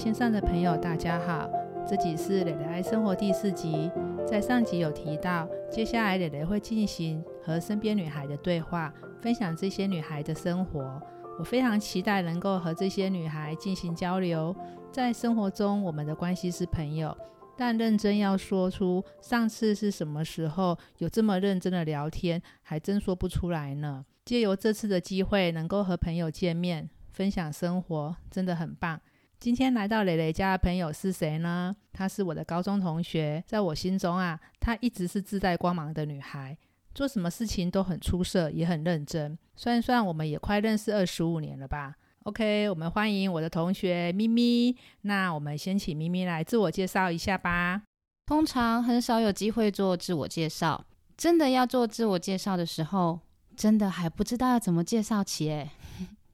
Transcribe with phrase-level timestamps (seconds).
[0.00, 1.46] 线上的朋友，大家好，
[1.86, 3.90] 这集是蕾蕾爱生活第四集。
[4.26, 8.90] 在上集有提到，接下来蕾蕾会进行和身边女孩的对话，
[9.20, 10.98] 分享这些女孩的生活。
[11.38, 14.56] 我非常期待能够和这些女孩进行交流。
[14.90, 17.14] 在生活中，我们的关系是朋友，
[17.54, 24.02] 但认真要说出上次是什么时候有这么认真的聊天，还真说不出来呢。
[24.24, 26.88] 借由这次的机会，能够和朋友见面。
[27.12, 28.98] 分享生活真的很棒。
[29.40, 31.74] 今天来到蕾蕾家的朋友是谁呢？
[31.94, 36.54] 她是我的高中同学，在我心中啊，她一直是自带光芒的女孩，
[36.94, 39.38] 做什么事情都很出色，也很认真。
[39.56, 44.76] 算一算，我们也快认识二十五年了吧？OK，我们欢迎我的同学咪咪。
[45.00, 47.80] 那我们先请咪咪来自我介绍一下吧。
[48.26, 50.84] 通常很少有机会做自我介绍，
[51.16, 53.20] 真的要做自我介绍的时候，
[53.56, 55.70] 真的还不知道要怎么介绍起诶。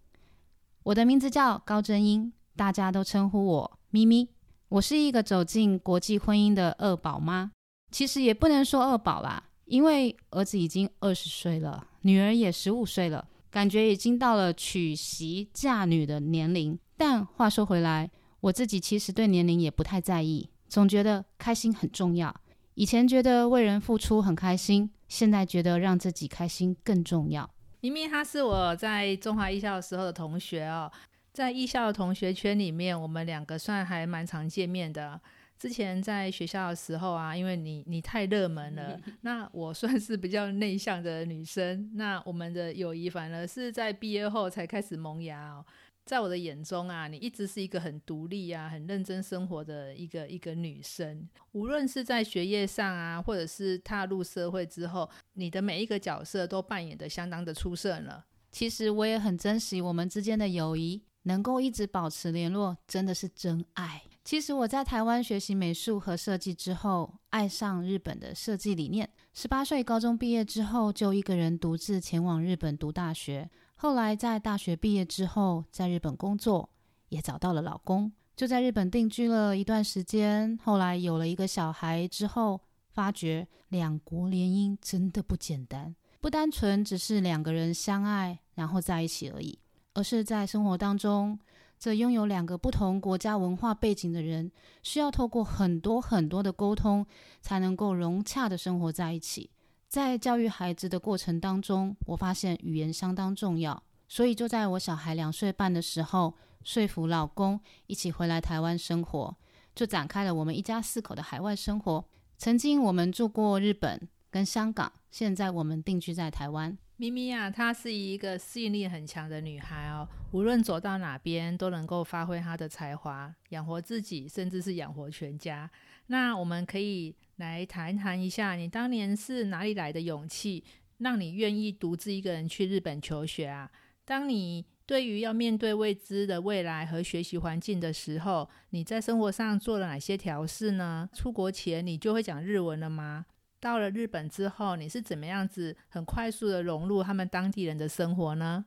[0.82, 4.28] 我的名字叫高真英，大家都称呼我咪咪。
[4.68, 7.52] 我是一个走进国际婚姻的二宝妈，
[7.92, 16.76] 其实也不能说二宝啦，因为儿子已经二十岁了，女儿也十五岁了，感觉已经到了娶媳嫁女的年龄。
[16.96, 22.34] 但话说回来，我自己其实对年龄也不太在意，总觉得开心很重要。
[22.74, 27.48] 以前觉得为人付出很开心，现在觉得让自己开心更重要。
[27.80, 30.90] 明明他是我在中华艺校的时候的同学哦，
[31.36, 35.20] 在艺校的同学圈里面，我们两个算还蛮常见面的。
[35.58, 45.62] 之前在学校的时候啊，因为你你太热门了， 那我算是比较内向的女生，那我们的友谊反而是在毕业后才开始萌芽哦。
[46.06, 51.28] 在我的眼中啊，你一直是一个很独立啊、很认真生活的一个一个女生。
[51.52, 58.24] 无论是在学业上啊，或者是踏入社会之后，你的每一个角色都扮演的相当的出色了。
[58.50, 64.02] 其实我也很珍惜我们之间的友谊，能够一直保持联络，真的是真爱。
[64.24, 69.08] 其实我在台湾学习美术和设计之后，爱上日本的设计理念。
[69.32, 73.48] 十八岁高中毕业之后，就一个人独自前往日本读大学。
[73.76, 76.68] 后来在大学毕业之后，在日本工作，
[77.08, 80.58] 也找到了老公，就在日本定居了一段时间。
[80.62, 89.58] 后来有了一个小孩之后，发觉两国联姻真的不简单，不单纯只是两个人相爱然后在一起而已，
[89.96, 91.38] 而是在生活当中，
[91.78, 94.52] 这拥有两个不同国家文化背景的人，
[94.82, 97.06] 需要透过很多很多的沟通，
[97.40, 99.48] 才能够融洽的生活在一起。
[99.88, 109.34] 在教育孩子的过程当中，我发现语言相当重要，所以就在我小孩两岁半的时候，说服老公一起回来台湾生活，
[109.74, 112.04] 就展开了我们一家四口的海外生活。
[112.36, 116.76] 曾经我们住过日本跟香港，现在我们定居在台湾。
[116.96, 125.70] 咪咪啊，她是一个适应力很强的女孩哦，无论走到哪边都能够发挥她的才华，养活自己，甚至是养活全家。
[126.08, 127.14] 那我们可以。
[127.36, 130.64] 来谈谈一下，你当年是哪里来的勇气，
[130.96, 133.70] 让你愿意独自一个人去日本求学啊？
[134.06, 141.06] 当你对于要面对未知的未来和学习环境的时候，你在生活上做了哪些调试呢？
[141.12, 143.26] 出国前你就会讲日文了吗？
[143.66, 148.64] 到了日本之后，你是怎么样子很快速的融入他们当地人的生活呢？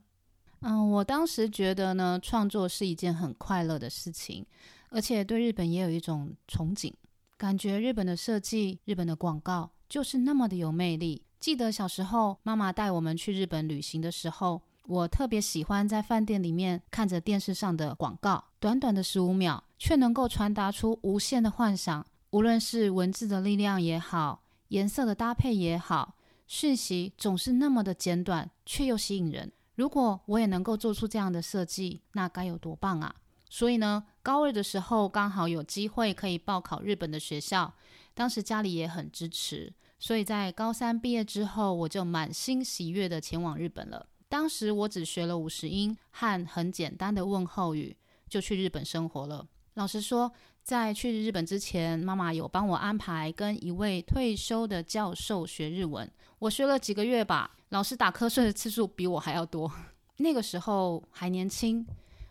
[0.60, 4.44] 嗯，我当时觉得呢，创作是一件很快乐的事情，
[4.90, 6.92] 而且对日本也有一种憧憬。
[7.38, 11.22] 感觉日本的设计、日本的广告就是那么的有魅力。
[11.38, 22.04] 记得小时候妈妈带我们去日本旅行的时候，我特别喜欢在饭店里面看着电视上的广告，短短的十五秒，却能够传达出无限的幻想。
[22.32, 26.16] 无论是文字的力量也好，颜色的搭配也好，
[26.46, 29.52] 讯息总是那么的简短，却又吸引人。
[29.74, 33.14] 如果我也能够做出这样的设计，那该有多棒啊！
[33.48, 37.74] 所以呢，高二的时候刚好有机会可以报考日本的学校，
[38.14, 44.06] 当时家里也很支持，所以在高三毕业之后，我就满心喜悦的前往日本了。
[44.28, 47.96] 当时我只学了五十音和很简单的问候语，
[48.28, 49.44] 就去日本生活了。
[49.74, 50.30] 老实说，
[50.62, 59.70] 在去日本之前，妈妈有帮我安排跟一位退休的教授学日文，我学了几个月吧，老师打瞌睡的次数比我还要多。
[60.18, 61.86] 那个时候还年轻。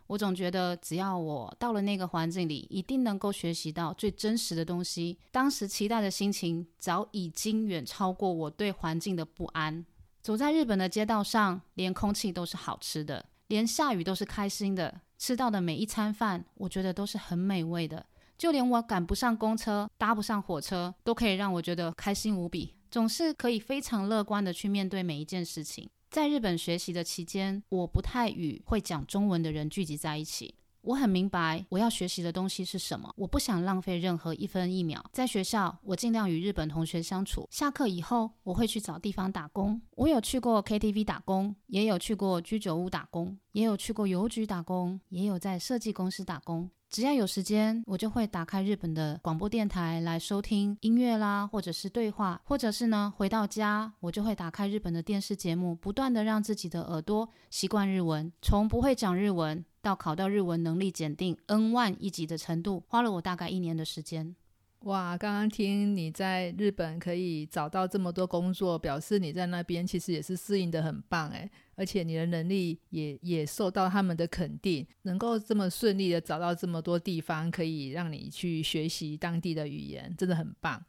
[0.07, 5.19] 我总觉得，只要我到了那个环境里，一定能够学习到最真实的东西。
[5.29, 9.85] 当时期待的心情，早已经远超过我对环境的不安。
[10.23, 15.01] 走在日本的街道上，连空气都是好吃的，连下雨都是开心的。
[15.19, 18.03] 吃到的每一餐饭，我觉得都是很美味的。
[18.39, 22.73] 就连我赶不上公车、搭不上火车，都可以让我觉得开心无比。
[22.89, 25.89] 总是可以非常乐观的去面对每一件事情。
[26.09, 30.55] 在日本学习的期间，我不太与会讲中文的人聚集在一起。
[30.81, 35.03] 我很明白我要学习的东西是什么，我不想浪费任何一分一秒。
[35.11, 37.45] 在学校，我尽量与日本同学相处。
[37.51, 39.79] 下课以后，我会去找地方打工。
[39.97, 46.69] 我有去过 KTV 打工，也有去过居酒屋打工，也有去过邮局打工，也有在设计公司打工。
[46.89, 64.35] 只要有时间，我就会打开日本的广播电台来收听音乐啦，或者是对话，或者是呢，回到家我就会打开日本的电视节目，不断的让自己的耳朵习惯日文，从不会讲日文到考到日文能力检定 N 万一级的程度，花了我大概一年的时间。
[64.83, 80.81] 哇，刚刚听你在日本可以找到这么多工作，表示你在那边其实也是适应的很棒诶，而且你的能力也也受到他们的肯定，能够这么顺利的找到这么多地方可以让你去学习当地的语言，真的很棒。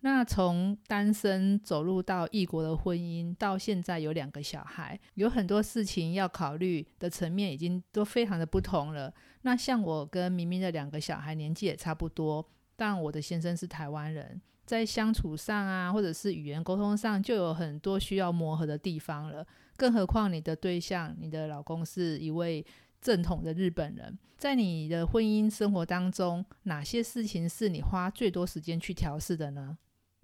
[0.00, 9.12] 那从单身走入到异国的婚姻，到现在有两个小孩，有很多事情要考虑的层面已经都非常的不同了。
[9.42, 12.48] 那像我跟明明的两个小孩年纪也差不多。
[12.76, 19.46] 但我的先生是台湾人，在相处上啊，或者是语言沟通上，就有很多需要磨合的地方了。
[19.76, 22.64] 更何况你的对象，你的老公是一位
[23.00, 29.76] 正统的日本人，在你的婚姻生活当中，哪些事情是你花最多时间去调试的呢？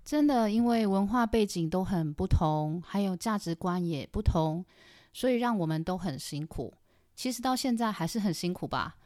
[0.03, 4.65] 真的，因为文化背景都很不同，还有价值观也不同，
[5.13, 6.73] 所以让我们都很辛苦。
[7.15, 8.97] 其实到现在还是很辛苦吧，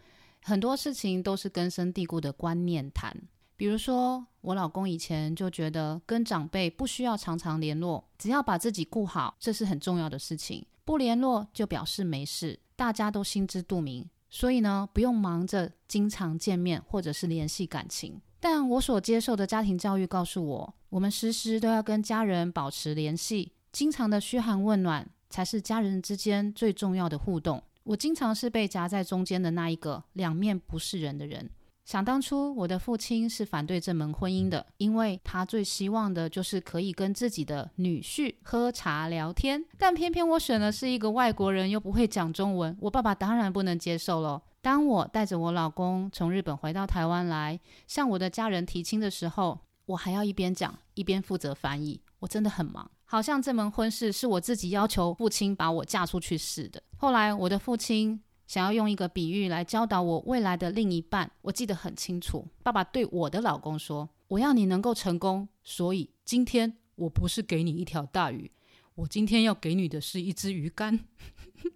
[0.42, 3.14] 很多事情都是根深蒂固的观念谈。
[3.56, 10.64] 比如说，我老公以前就觉得跟长辈不需要常常联络，只要把自己顾好，这是很重要的事情。
[10.84, 14.08] 不联络就表示没事，大家都心知肚明。
[14.28, 18.20] 所以呢，不用忙着经常见面或者是联系感情。
[18.40, 27.62] 但我所接受的家庭教育告诉我，我们时时都要跟家人保持联系，经常的嘘寒问暖才是家人之间最重要的互动。
[27.84, 31.48] 我经常是被夹在中间的那一个，两面不是人的人。
[31.84, 39.62] 想当初，我的父亲是反对这门婚姻的，因为他最希望的就是可以跟自己的女婿喝茶聊天。
[39.76, 44.42] 但偏偏我选的是一个外国人，又不会讲中文，我爸爸当然不能接受了。
[44.62, 56.82] 当我带着我老公从日本回到台湾来，向我的家人提亲的时候，我还要一边讲一边负责翻译，我真的很忙，好像这门婚事是我自己要求父亲把我嫁出去似的。
[56.96, 58.22] 后来我的父亲。
[58.46, 62.46] 想要用一个比喻来教导我未来的另一半，我记得很清楚。
[62.62, 68.52] 爸爸对我的老公说：“我要你能够成功，所以今天我不是给你一条大鱼，
[68.96, 71.00] 我今天要给你的是一只鱼竿。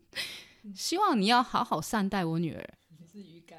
[0.74, 2.68] 希望你要好好善待我女儿。”
[3.10, 3.58] 是鱼竿。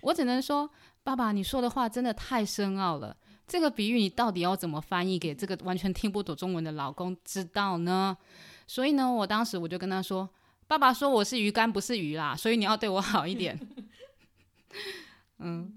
[0.00, 0.68] 我只能说，
[1.04, 3.16] 爸爸，你说的话真的太深奥了。
[3.46, 8.16] 这个比喻你到底要怎么翻译给这个完全听不懂中文的老公知道呢？
[8.66, 10.28] 所以呢，我当时我就跟他说。
[10.72, 13.60] 爸爸说我是鱼竿，不是鱼啦，所以你要对我好一点。
[15.38, 15.70] 嗯，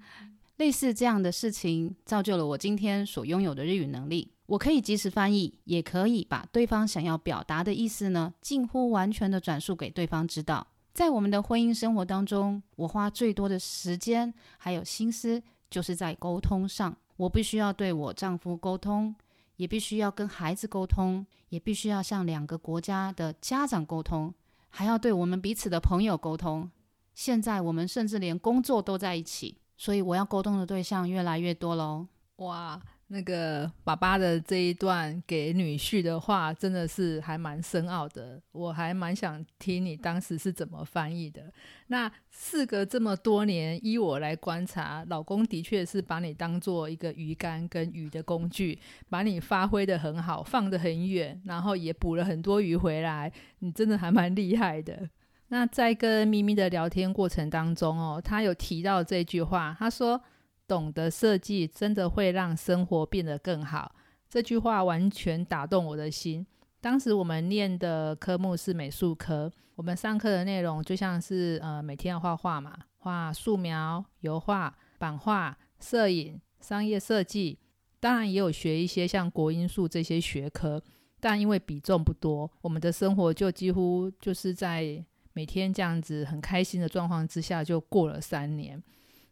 [0.56, 4.32] 类似这样的事情，造就了我今天所拥有的日语能力。
[4.46, 10.66] 我可以及时翻译，也可以把对方想要表达的意思呢，近乎完全的转述给对方知道。
[10.94, 16.96] 在我们的婚姻生活当中，我花最多的时间还有心思，就是在沟通上。
[17.18, 19.14] 我必须要对我丈夫沟通，
[19.58, 24.34] 也必须要跟孩子沟通，也必须要向两个国家的家长沟通。
[24.78, 26.70] 还要对我们彼此的朋友沟通。
[27.14, 32.08] 现在我们甚至连工作都在一起，所以我要沟通的对象越来越多喽。
[32.36, 32.82] 哇！
[33.16, 38.42] 那个爸爸的这一段给女婿的话，真的是还蛮深奥的。
[38.52, 41.50] 我还蛮想听你当时是怎么翻译的。
[41.88, 48.78] 那事隔这么多年，依我来观察，老公的确是把你当做一个鱼竿跟鱼的工具，
[49.10, 53.32] 把你发挥的很好，放得很远，然后也捕了很多鱼回来。
[53.60, 55.10] 你真的还蛮厉害的。
[55.48, 60.22] 那在跟咪咪的聊天过程当中哦，他有提到这句话，他说。
[60.68, 63.96] 懂得设计，真的会让生活变得更好。
[64.30, 66.46] 这句话完全打动我的心。
[66.82, 77.58] 当时我们念的科目是美术科，我们上课的内容就像是呃每天要画画嘛，画素描、油画、版画、摄影、商业设计，
[78.00, 80.84] 当然也有学一些像国音数这些学科，
[81.20, 85.04] 但因为比重不多，我们的生活就几乎就是在
[85.34, 88.82] 每天这样子很开心的状况之下就过了三年。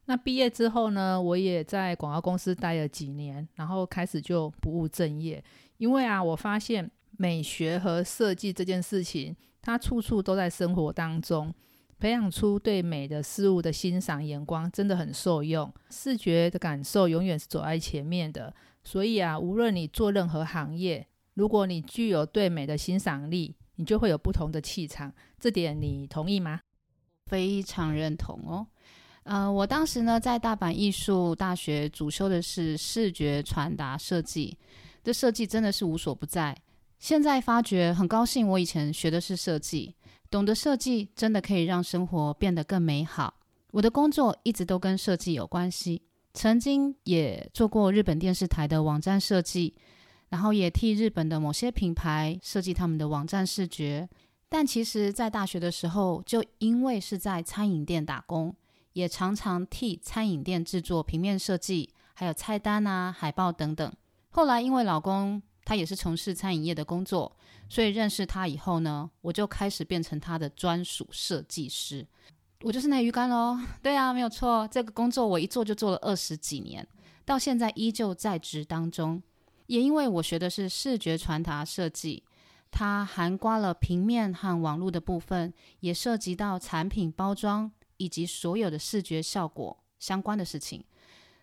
[0.06, 5.44] 那毕业之后呢，我也在广告公司待了几年，然后开始就不务正业。
[5.78, 11.54] 因为啊，我发现美学和设计这件事情，它处处都在生活当中，
[12.00, 15.74] 培养出对美的事物的欣赏眼光，真的很受用。
[15.90, 25.14] 视觉的感受永远是走在前面的，所以啊，无论你做任何行业，如果你具有对美的欣赏力，你就会有不同的气场。
[25.40, 26.60] 这点你同意吗？
[27.26, 28.68] 非常认同哦。
[29.24, 34.58] 呃，我当时呢在大阪艺术大学主修的是视觉传达设计，
[35.04, 36.56] 这设计真的是无所不在。
[37.00, 39.96] 现在发觉很高兴，我以前学的是设计，
[40.30, 43.34] 懂得设计真的可以让生活变得更美好。
[43.72, 46.02] 我的工作一直都跟设计有关系，
[46.34, 49.74] 曾经也做过日本电视台的网站设计，
[50.30, 54.08] 然后也替日本的某些品牌设计他们的网站视觉。
[54.48, 58.56] 但其实，在大学的时候，就因为是在餐饮店打工。
[58.94, 63.92] 也常常替餐饮店制作平面设计，还有菜单啊、海报等等。
[64.30, 67.36] 后来因为老公他也是从事餐饮业的工作，
[67.70, 72.08] 所以认识他以后呢，我就开始变成他的专属设计师。
[72.62, 73.60] 我就是那鱼竿喽。
[73.84, 76.88] 对啊，没有错，这个工作我一做就做了二十几年，
[77.26, 79.22] 到现在依旧在职当中。
[79.68, 82.24] 也因为我学的是视觉传达设计，
[82.70, 87.72] 它涵盖了平面和网络的部分，也涉及到产品包装。
[87.98, 90.84] 以及所有的视觉效果相关的事情，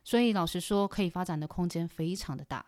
[0.05, 2.65] 所以老实说，可以发展的空间非常的大。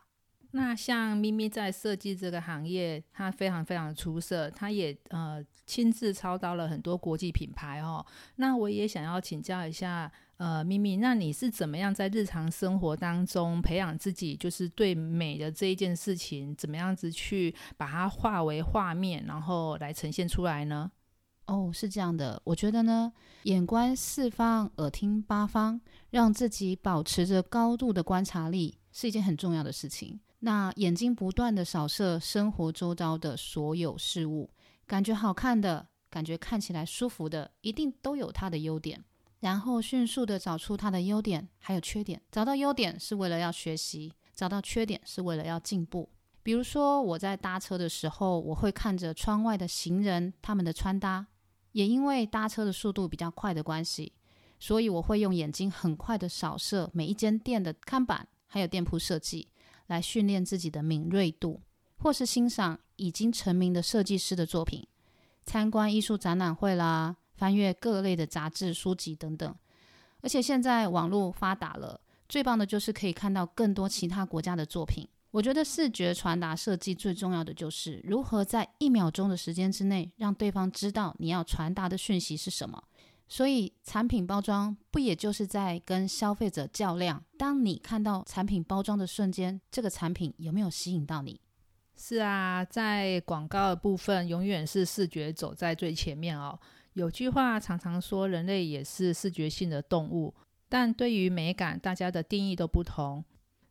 [0.55, 8.05] 那像咪咪在设计这个行业，它非常非常出色，它也呃亲自操刀了很多国际品牌哦。
[8.37, 20.93] 那我也想要请教一下，呃，咪咪，那你是怎么样在日常生活当中培养自己，就是对美的这一件事情，怎么样子去把它化为画面，然后来呈现出来呢？
[21.53, 25.79] 哦，是这样的，我觉得呢，眼观四方，耳听八方，
[26.09, 30.19] 让自己保持着高度的观察力，是一件很重要的事情。
[30.39, 34.49] 那眼睛不断的扫射生活周遭的所有事物，
[34.87, 39.05] 感觉好看的，感觉看起来舒服的，一定都有它的优点。
[39.41, 42.23] 然后迅速的找出它的优点，还有缺点。
[42.31, 46.09] 找到优点是为了要学习，找到缺点是为了要进步。
[46.43, 51.27] 比如说我在搭车的时候，我会看着窗外的行人，他们的穿搭。
[51.73, 54.13] 也因为搭车的速度比较快的关系，
[54.59, 59.49] 所以我会用眼睛很快的扫射每一间店的看板，还有店铺设计，
[59.87, 61.61] 来训练自己的敏锐度，
[61.99, 64.87] 或是欣赏已经成名的设计师的作品，
[65.45, 69.55] 参观艺术展览会啦，翻阅各类的杂志书籍等等。
[70.21, 75.09] 而且现在网络发达了，最棒的就是可以看到更多其他国家的作品。
[75.33, 82.81] 我觉得视觉传达设计最重要的就是如何在一秒钟的时间之内让对方知道你要传达的讯息是什么。
[83.29, 87.25] 所以产品包装不也就是在跟消费者较量？
[87.39, 91.41] 当你看到产品包装的瞬间，这个产品有没有吸引到你？
[91.97, 96.59] 是啊，在广告的部分，永远是视觉走在最前面哦。
[96.93, 100.35] 有句话常常说，人类也是视觉性的动物，
[100.69, 103.25] 但对于美感，大家的定义都不同。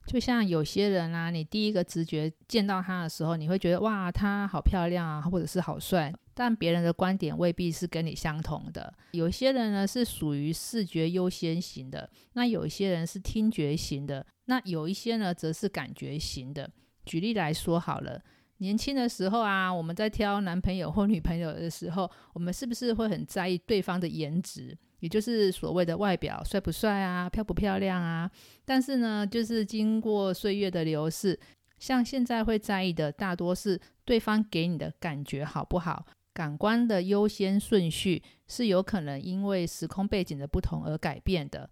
[0.08, 6.14] 就像有些人啊，你第一个直觉见到他的时候，你会觉得哇，他好漂亮啊，或者是好帅。
[6.34, 8.92] 但别人的观点未必是跟你相同的。
[9.12, 16.70] 有些人呢是属于视觉优先型的，那有一些人是听觉型的，那有一些呢则是感觉型的。
[17.06, 18.20] 举例来说好了，
[18.58, 24.76] 年轻的时候啊，我们在挑男朋友或女朋友的时候，我们是不是会很在意对方的颜值？
[25.02, 28.32] 也就是所谓的外表帅不帅啊，漂不漂亮啊？
[28.64, 31.38] 但是呢，就是经过岁月的流逝，
[31.78, 36.06] 像现在会在意的，大多是对方给你的感觉好不好？
[36.34, 41.70] 感官的优先顺序是有可能因为时空背景的不同而改变的。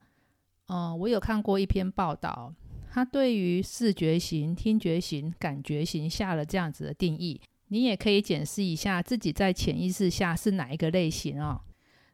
[0.68, 2.54] 嗯，我有看过一篇报道，
[2.92, 7.40] 他对于视觉型、听觉型、感觉型下了这样子的定义。
[7.70, 11.62] 你也可以检视一下自己在潜意识下是哪一个类型哦。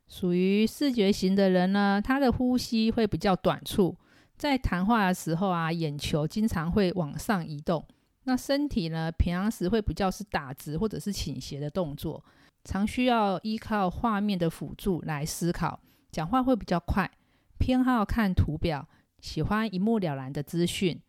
[0.07, 3.95] 属于视觉型的人呢，他的呼吸会比较短促，
[4.37, 7.83] 在谈话的时候啊，眼球经常会往上移动。
[8.25, 12.23] 那身体呢，平常时会比较是打直或者是倾斜的动作，
[12.63, 15.79] 常需要依靠画面的辅助来思考。
[16.11, 17.09] 讲话会比较快，
[17.57, 18.87] 偏好看图表，
[19.19, 20.99] 喜欢一目了然的资讯。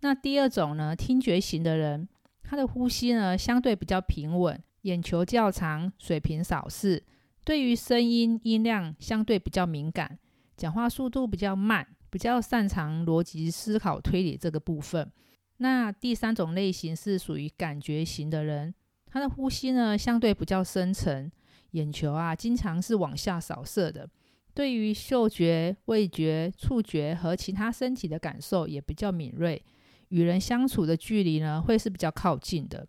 [0.00, 2.08] 那第二种呢，听觉型的人，
[2.42, 7.02] 他的呼吸呢相对比较平稳，眼球较长，水平扫视。
[7.44, 10.18] 对于声音音量相对比较敏感，
[10.56, 15.12] 讲话速度比较慢，比较擅长逻辑思考推理这个部分。
[15.58, 18.74] 那第三种类型是属于感觉型的人，
[19.06, 21.30] 他的呼吸呢相对比较深沉，
[21.72, 24.08] 眼球啊经常是往下扫射的。
[24.54, 29.62] 对于嗅觉、味觉、触觉和其他身体的感受也比较敏锐，
[30.08, 32.86] 与人相处的距离呢会是比较靠近的。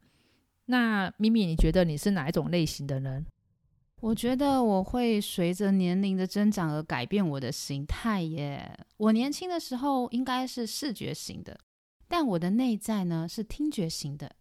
[0.65, 3.25] 那咪咪，你觉得你是哪一种类型的人？
[4.05, 8.77] 我觉得我会随着年龄的增长而改变我的形态耶。
[8.97, 11.59] 我年轻的时候应该是视觉型的，
[12.07, 14.31] 但我的内在呢是听觉型的。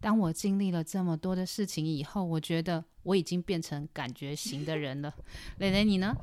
[0.00, 5.14] 当我经历了这么多的事情以后，我觉得我已经变成感觉型的人了。
[5.58, 6.16] 蕾蕾，你呢？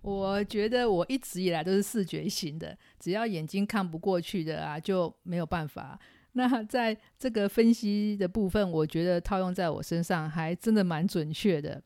[0.00, 6.00] 我觉得我一直以来都是视觉型的，只要眼睛看不过去的啊，就没有办法。
[6.34, 11.82] 那在这个分析的部分，我觉得套用在我身上还真的蛮准确的。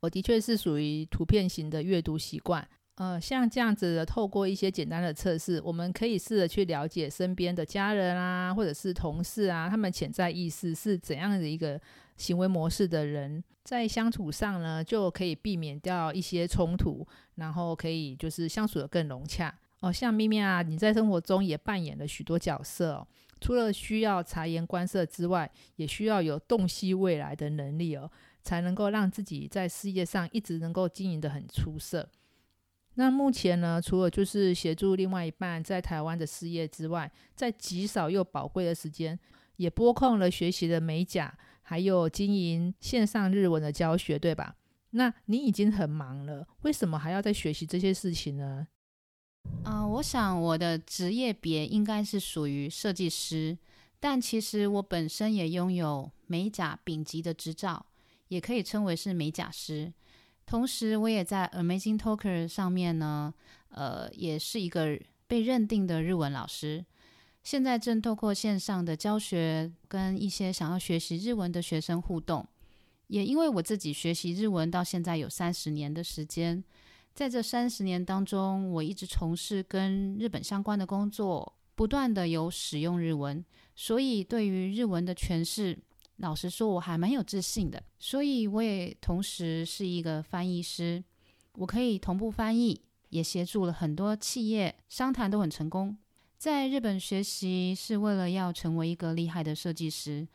[0.00, 2.66] 我的确是属于图片型的阅读习惯。
[2.94, 11.80] 呃，像这样子的，透过一些简单的测试，我们可以试着去了解身边的家人啊，或者是同事啊，他们潜在意识是怎样的一个
[12.16, 19.52] 行为模式的人，在相处上呢，就可以避免掉一些冲突，然后可以就是相处的更融洽。
[19.80, 23.06] 哦，像咪咪啊，你在生活中也扮演了许多角色哦。
[23.40, 28.10] 除了需要察言观色之外，也需要有洞悉未来的能力哦，
[28.42, 32.08] 才能够让自己在事业上一直能够经营的很出色。
[32.94, 39.16] 那目前呢，除了就是协助另外一半在台湾的事业之外，在极少又宝贵的时间，
[39.56, 44.56] 也拨空了学习的美甲，还有经营线上日文的教学，对吧？
[44.90, 48.66] 那你已经很忙了，为什么还要再学习这些事情呢？
[49.64, 53.56] 嗯，我想我的职业别应该是属于设计师，
[54.00, 57.84] 但其实我本身也拥有美甲丙级的执照，
[58.28, 59.92] 也可以称为是美甲师。
[60.46, 63.34] 同时，我也在 Amazing Talker 上面呢，
[63.68, 66.84] 呃，也是一个被认定的日文老师。
[67.42, 72.46] 现在正透过线上的教学，跟一些想要学习日文的学生互动。
[73.08, 76.64] 也因为我自己学习日文到现在有三十年的时间。
[77.18, 83.44] 在这三十年当中，我一直从事跟日本相关的工作，不断的有使用日文，
[83.74, 85.76] 所以对于日文的诠释，
[86.18, 87.82] 老实说我还蛮有自信的。
[87.98, 91.02] 所以我也同时是一个翻译师，
[91.54, 95.98] 我可以同步翻译，也协助了很多企业商谈都很成功。
[96.36, 100.28] 在日本学习是为了要成为一个厉害的设计师，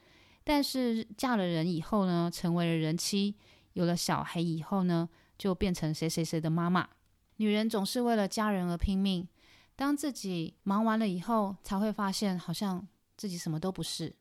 [0.43, 3.35] 但是嫁了人以后呢，成为了人妻，
[3.71, 5.07] 有了小孩以后呢？
[5.37, 6.87] 就变成谁谁谁的妈妈。
[7.37, 9.27] 女人总是为了家人而拼命，
[9.75, 14.15] 当自己忙完了以后，才会发现好像自己什么都不是。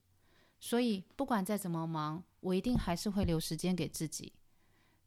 [0.58, 4.32] 所以不管再怎么忙，我一定还是会留时间给自己，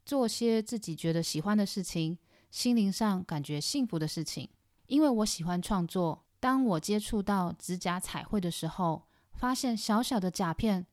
[0.05, 2.17] 做些自己觉得喜欢的事情，
[2.51, 4.49] 心灵上感觉幸福的事情。
[4.87, 6.23] 因为我喜欢创作。
[6.37, 10.85] 当我接触到指甲彩绘的时候，发现小小的甲片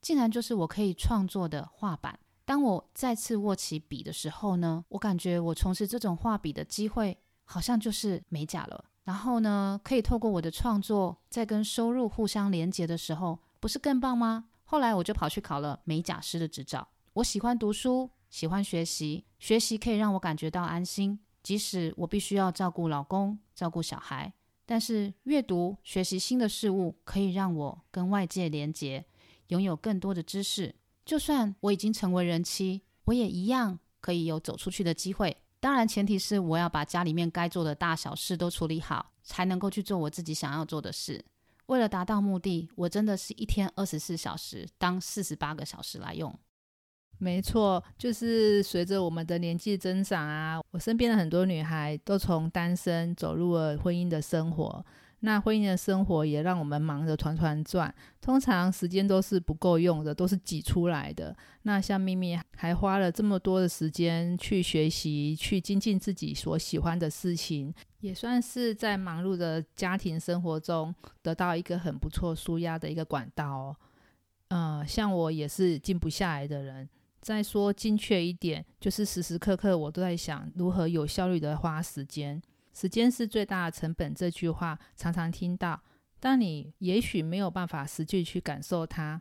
[0.00, 2.20] 竟然就是我可以创作的画板。
[2.50, 8.86] 当我再次握起笔的时候呢，我感觉我从事这种画笔的机会好像就是美甲了。
[9.04, 14.46] 然后呢，可以透过我的创作，在跟收入互相连接的时候，不是更棒吗？
[14.64, 16.88] 后来我就跑去考了美甲师的执照。
[17.12, 24.32] 我喜欢读书，喜欢学习，学习可以让我感觉到安心，即使我必须要照顾老公、照顾小孩，
[24.66, 29.06] 但是阅读、学习新的事物可以让我跟外界连接，
[29.46, 30.74] 拥有更多的知识。
[31.10, 35.36] 就算我已经成为人妻，我也一样可以有走出去的机会。
[35.58, 41.24] 当然，前提是我要把家里面该做的大小事都处理好，才能够去做我自己想要做的事。
[41.66, 46.32] 为了达到目的，我真的是一天二十四小时当四十八个小时来用。
[47.18, 54.86] 没错，就是随着我们的年纪增长啊，我身边的很多女孩都从单身走入了婚姻的生活。
[55.20, 61.36] 那婚姻的生活也让我们忙得团团转，通常时间都是不够用的，都是挤出来的。
[61.62, 73.76] 那像咪咪还花了这么多的时间去学习，去精进自己所喜欢的事情，也算是在忙碌的家庭生活中得到一个很不错舒压的一个管道哦。
[74.48, 76.88] 嗯，像我也是静不下来的人。
[77.20, 82.40] 再说精确一点，就是时时刻刻我都在想如何有效率的花时间。
[82.72, 85.80] 时间是最大的成本，这句话常常听到。
[86.18, 89.20] 但你也许没有办法实际去感受它。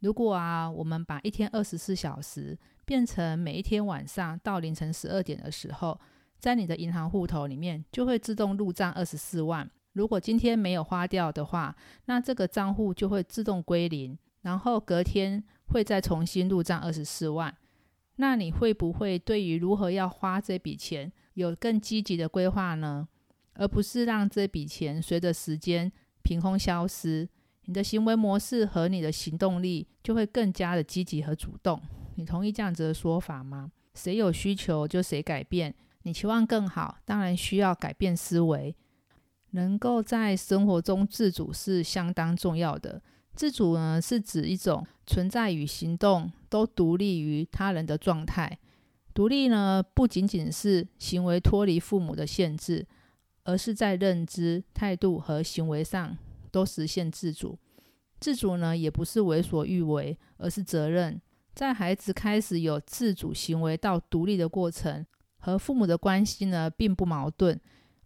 [0.00, 6.00] 如果啊，我们把一天二十四小时变成每一天晚上到凌晨十二点的时候，
[6.38, 9.68] 在你的银行户头里面就会自动入账二十四万。
[9.92, 17.54] 如果今天没有花掉的话，那这个账户就会自动归零，然后隔天会再重新入账二十四万。
[18.16, 21.12] 那你会不会对于如何要花这笔钱？
[21.38, 23.06] 有更积极的规划呢，
[23.52, 25.90] 而不是让这笔钱随着时间
[26.22, 27.28] 凭空消失。
[27.66, 31.80] 你的行为模式和你的行动力就会更加的积极和主动。
[32.16, 33.70] 你同意这样子的说法吗？
[33.94, 35.72] 谁有需求就谁改变。
[36.02, 38.74] 你期望更好，当然需要改变思维。
[39.50, 43.00] 能够在生活中自主是相当重要的。
[43.34, 48.58] 自主呢，是指一种存在与行动都独立于他人的状态。
[49.18, 52.86] 独立呢，不仅仅是行为脱离父母的限制，
[53.42, 56.16] 而是在认知、态度和行为上
[56.52, 57.58] 都实现自主。
[58.20, 61.20] 自主呢，也不是为所欲为，而是责任。
[61.52, 65.04] 在孩子开始有自主行为到独立的过程，
[65.38, 67.60] 和父母的关系呢，并不矛盾。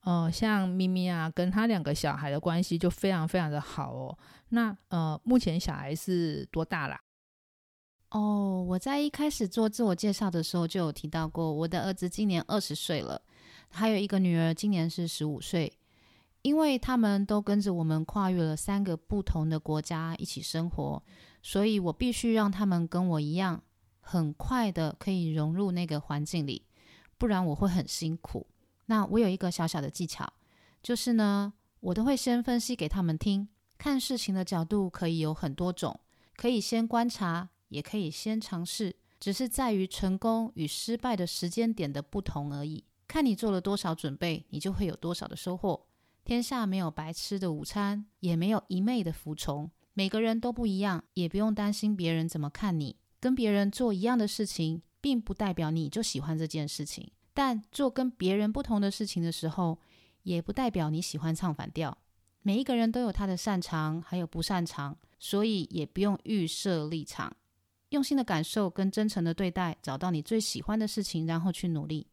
[0.04, 4.18] 呃，像咪咪啊，跟他两个小孩的关系就非常非常的好哦。
[4.48, 6.98] 那呃，目前小孩是多大啦？
[8.12, 13.20] 哦，我在一开始做自我介绍的时候就有提到过，我的儿子今年二十岁了，
[13.70, 15.72] 还有一个女儿今年是十五岁。
[16.42, 21.00] 因为他们都跟着我们跨越了三个不同的国家一起生活，
[21.40, 23.62] 所以我必须让他们跟我一样，
[24.00, 26.66] 很快的可以融入那个环境里，
[27.16, 28.44] 不然我会很辛苦。
[28.86, 30.30] 那我有一个小小的技巧，
[30.82, 33.46] 就是呢，我都会先分析给他们听，
[33.78, 36.00] 看事情的角度可以有很多种，
[36.36, 42.84] 可以先观察，也可以先尝试，只是在于成功与失败的时间点的不同而已。
[43.08, 45.86] 看你做了多少准备，你就会有多少的收获。
[46.24, 49.70] 天下没有白吃的午餐，也没有一昧的服从。
[49.94, 52.96] 每个人都不一样，也不用担心别人怎么看你。
[53.18, 59.78] 跟别人做一样的事情，并不代表你就喜欢这件事情；但做跟别人不同的事情的时候，
[60.22, 61.98] 也不代表你喜欢唱反调。
[62.42, 67.36] 每一个人都有他的擅长，还有不擅长，所以也不用预设立场。
[67.92, 72.06] 用心的感受跟真诚的对待，找到你最喜欢的事情，然后去努力。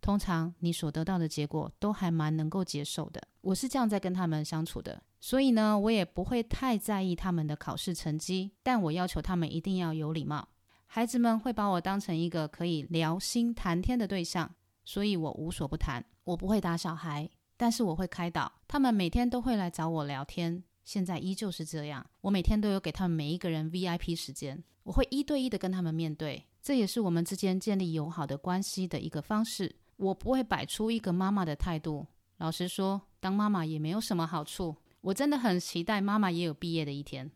[0.00, 3.20] 通常你所得到的结果都还蛮能够接受的。
[3.40, 10.46] 我是这样在跟他们相处的，所以呢，我也不会太在意他们的考试成绩，但我要求他们一定要有礼貌。
[10.86, 16.04] 孩子们会把我当成一个可以聊心谈天的对象，所以我无所不谈。
[16.22, 18.94] 我不会打小孩，但是我会开导他们。
[18.94, 22.06] 每天都会来找我聊天，现在依旧是这样。
[22.20, 29.76] 我每天都有给他们每一个人 VIP 时间，我会一对一的跟他们面对，这也是我们之间建立友好的关系的一个方式。
[29.96, 32.06] 我不会摆出一个妈妈的态度。
[32.38, 34.76] 老实说，当妈妈也没有什么好处。
[35.00, 37.30] 我真的很期待妈妈也有毕业的一天。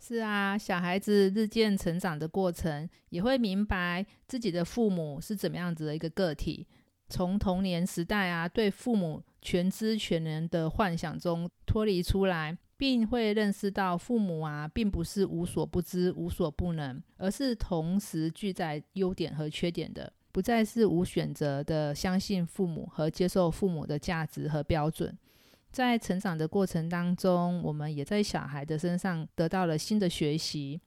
[0.00, 6.66] 是啊，小孩子日渐成长的过程，也会明白自己的父母是怎么样子的一个个体。
[7.08, 20.12] 从童年时代啊，对父母全知全能的幻想中脱离出来，并会认识到父母啊，并不是无所不知、无所不能，而是同时具在优点和缺点的。
[20.32, 25.16] 不再是无选择的相信父母和接受父母的价值和标准，
[25.70, 30.80] 在成长的过程当中，我们也在小孩的身上得到了新的学习，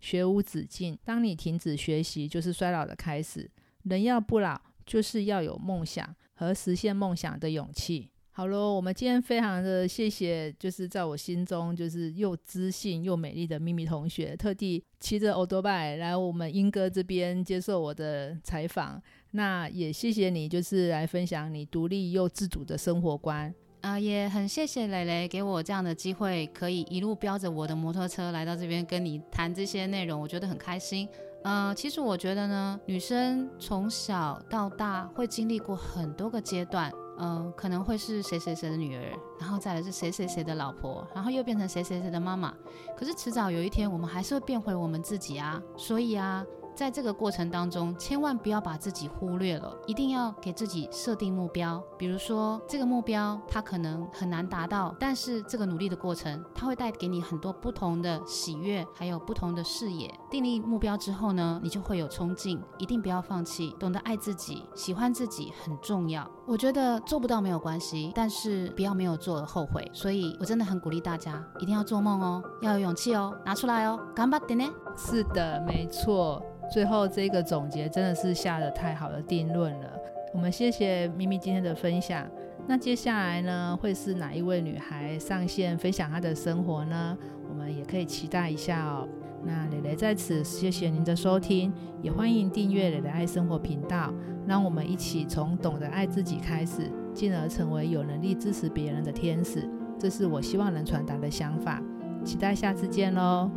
[0.00, 0.98] 学无止境。
[1.02, 3.50] 当你停止学习，就是衰老的开始。
[3.84, 8.10] 人要不老，就是要有梦想和实现梦想的勇气。
[8.40, 18.98] 好喽，我们今天非常的谢谢，就是在我心中就是又知性又美丽的咪咪同学，特地骑着欧多拜来我们英哥这边接受我的采访。
[19.32, 31.06] 那也谢谢你，就是来分享你独立又自主的生活观啊，也很谢谢蕾蕾给我这样的机会，可以一路飙着我的摩托车来到这边跟你谈这些内容，我觉得很开心。
[31.42, 36.90] 呃，其实我觉得呢，女生从小到大会经历过很多个阶段。
[37.20, 42.52] 嗯，可能会是谁谁谁的女儿，然后再来是谁谁谁的老婆，然后又变成谁谁谁的妈妈。
[42.96, 45.60] 可是迟早有一天，我们还是会变回我们自己啊。
[45.76, 46.44] 所以啊。
[46.72, 51.82] 在这个过程当中，千万不要把自己忽略了，一定要给自己设定目标。
[51.98, 60.10] 比如说，这个目标它可能很难达到，但是这个努力的过程，它会带给你很多不同的喜悦，还有不同的视野。
[60.30, 66.26] 定立目标之后呢，你就会有冲劲，一定不要放弃，懂得爱自己，喜欢自己很重要。
[66.50, 69.88] 我觉得做不到没有关系，但是不要没有做而后悔。
[69.92, 74.64] 所以我真的很鼓励大家，一定要做梦哦，要有勇气哦，拿出来哦，干巴点呢？
[74.96, 76.44] 是的，没错。
[76.68, 79.92] 最后这个总结真的是下的太好的定论了。
[80.34, 82.26] 我们谢谢咪咪今天的分享。
[82.66, 87.16] 那接下来呢，会是哪一位女孩上线分享她的生活呢？
[87.48, 89.08] 我们也可以期待一下哦。
[89.42, 91.72] 那蕾蕾在此谢谢您的收听，
[92.02, 94.12] 也欢迎订阅蕾蕾爱生活频道，
[94.46, 99.68] 让我们一起从懂得爱自己开始，进而成为有能力支持别人的天使。
[99.98, 101.82] 这是我希望能传达的想法。
[102.22, 103.50] 期待下次见喽。